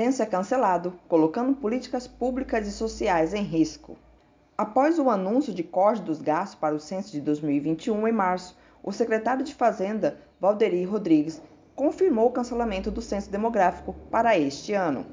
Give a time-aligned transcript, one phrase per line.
[0.00, 3.98] Censo é cancelado, colocando políticas públicas e sociais em risco.
[4.56, 8.92] Após o anúncio de corte dos gastos para o censo de 2021 em março, o
[8.92, 11.42] secretário de Fazenda, Valderi Rodrigues,
[11.76, 15.04] confirmou o cancelamento do censo demográfico para este ano.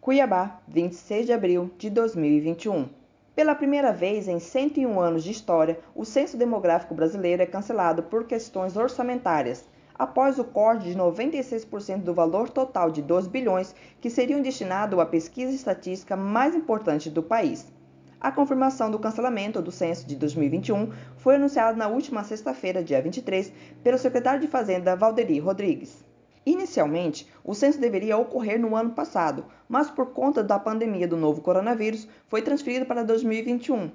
[0.00, 2.88] Cuiabá, 26 de abril de 2021.
[3.36, 8.26] Pela primeira vez em 101 anos de história, o censo demográfico brasileiro é cancelado por
[8.26, 9.64] questões orçamentárias,
[9.94, 15.06] após o corte de 96% do valor total de 2 bilhões que seriam destinados à
[15.06, 17.72] pesquisa estatística mais importante do país.
[18.20, 23.52] A confirmação do cancelamento do censo de 2021 foi anunciada na última sexta-feira, dia 23,
[23.82, 26.02] pelo secretário de Fazenda Valderi Rodrigues.
[26.46, 31.40] Inicialmente, o censo deveria ocorrer no ano passado, mas por conta da pandemia do novo
[31.40, 33.90] coronavírus, foi transferido para 2021.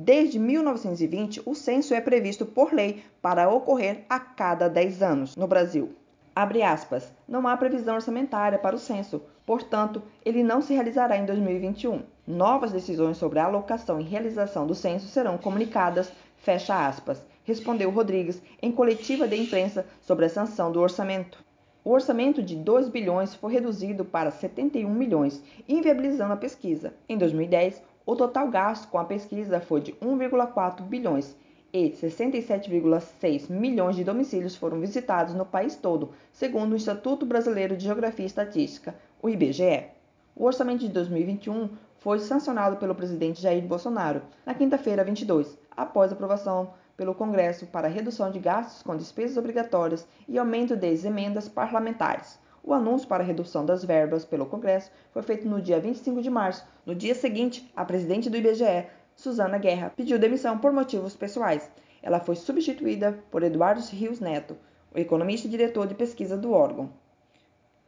[0.00, 5.48] Desde 1920, o censo é previsto por lei para ocorrer a cada 10 anos no
[5.48, 5.90] Brasil.
[6.36, 12.02] Aspas, não há previsão orçamentária para o censo, portanto, ele não se realizará em 2021.
[12.24, 18.40] Novas decisões sobre a alocação e realização do censo serão comunicadas, fecha aspas, respondeu Rodrigues
[18.62, 21.44] em coletiva de imprensa sobre a sanção do orçamento.
[21.84, 26.94] O orçamento de 2 bilhões foi reduzido para 71 milhões, inviabilizando a pesquisa.
[27.08, 31.36] Em 2010, o total gasto com a pesquisa foi de 1,4 bilhões
[31.70, 37.84] e 67,6 milhões de domicílios foram visitados no país todo, segundo o Instituto Brasileiro de
[37.84, 39.88] Geografia e Estatística, o IBGE.
[40.34, 46.72] O orçamento de 2021 foi sancionado pelo presidente Jair Bolsonaro na quinta-feira 22, após aprovação
[46.96, 52.38] pelo Congresso para redução de gastos com despesas obrigatórias e aumento das emendas parlamentares.
[52.68, 56.28] O anúncio para a redução das verbas pelo Congresso foi feito no dia 25 de
[56.28, 56.66] março.
[56.84, 61.70] No dia seguinte, a presidente do IBGE, Suzana Guerra, pediu demissão por motivos pessoais.
[62.02, 64.54] Ela foi substituída por Eduardo Rios Neto,
[64.94, 66.90] o economista e diretor de pesquisa do órgão.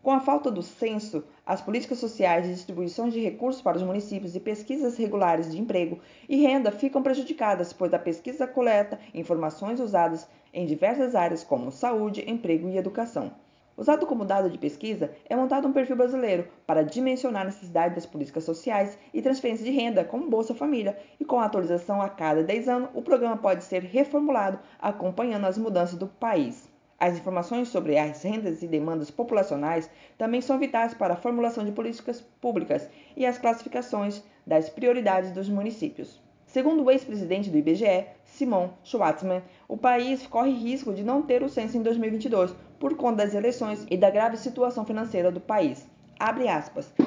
[0.02, 4.34] Com a falta do censo, as políticas sociais de distribuição de recursos para os municípios
[4.34, 10.26] e pesquisas regulares de emprego e renda ficam prejudicadas, pois a pesquisa coleta informações usadas
[10.54, 13.30] em diversas áreas como saúde, emprego e educação.
[13.80, 18.04] Usado como dado de pesquisa, é montado um perfil brasileiro para dimensionar a necessidade das
[18.04, 22.42] políticas sociais e transferência de renda, como Bolsa Família, e com a atualização a cada
[22.42, 26.68] 10 anos, o programa pode ser reformulado acompanhando as mudanças do país.
[26.98, 31.72] As informações sobre as rendas e demandas populacionais também são vitais para a formulação de
[31.72, 32.86] políticas públicas
[33.16, 36.20] e as classificações das prioridades dos municípios.
[36.52, 41.48] Segundo o ex-presidente do IBGE, Simon Schwartzman, o país corre risco de não ter o
[41.48, 45.86] censo em 2022 por conta das eleições e da grave situação financeira do país.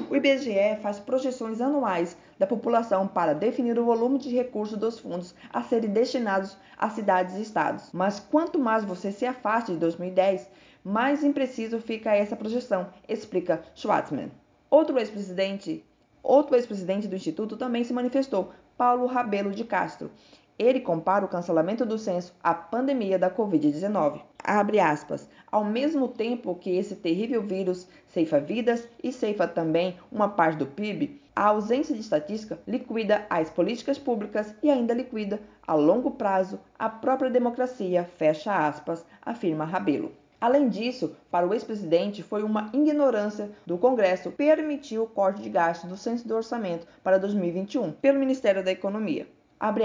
[0.10, 5.36] O IBGE faz projeções anuais da população para definir o volume de recursos dos fundos
[5.52, 7.90] a serem destinados a cidades e estados.
[7.92, 10.50] Mas quanto mais você se afasta de 2010,
[10.86, 14.32] mais impreciso fica essa projeção, explica Schwartzman.
[14.70, 15.84] Outro ex-presidente,
[16.24, 20.10] outro ex-presidente do instituto também se manifestou, Paulo Rabelo de Castro.
[20.58, 24.22] Ele compara o cancelamento do censo à pandemia da Covid-19.
[24.42, 25.28] Abre aspas.
[25.52, 30.66] Ao mesmo tempo que esse terrível vírus ceifa vidas e ceifa também uma parte do
[30.66, 36.60] PIB, a ausência de estatística liquida as políticas públicas e ainda liquida, a longo prazo,
[36.78, 40.23] a própria democracia, fecha aspas, afirma Rabelo.
[40.44, 45.90] Além disso, para o ex-presidente, foi uma ignorância do Congresso permitir o corte de gastos
[45.90, 49.26] do censo do orçamento para 2021 pelo Ministério da Economia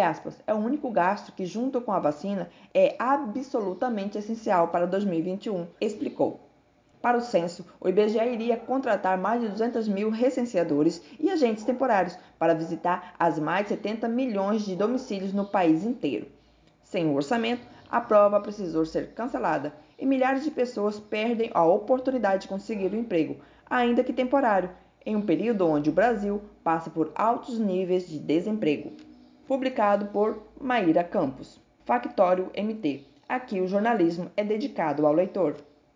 [0.03, 5.69] aspas, é o único gasto que, junto com a vacina, é absolutamente essencial para 2021,
[5.81, 6.41] explicou.
[7.01, 12.19] Para o censo, o IBGE iria contratar mais de 200 mil recenseadores e agentes temporários
[12.37, 16.27] para visitar as mais de 70 milhões de domicílios no país inteiro.
[16.83, 22.43] Sem o orçamento, a prova precisou ser cancelada e milhares de pessoas perdem a oportunidade
[22.43, 23.37] de conseguir um emprego,
[23.69, 24.71] ainda que temporário,
[25.05, 28.93] em um período onde o Brasil passa por altos níveis de desemprego
[29.49, 31.59] publicado por Maíra Campos.
[31.87, 33.07] Factório MT.
[33.27, 35.57] Aqui o jornalismo é dedicado ao leitor.